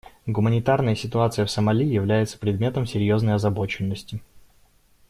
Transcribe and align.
Гуманитарная 0.25 0.95
ситуация 0.95 1.45
в 1.45 1.51
Сомали 1.51 1.83
является 1.85 2.39
предметом 2.39 2.87
серьезной 2.87 3.35
озабоченности. 3.35 4.19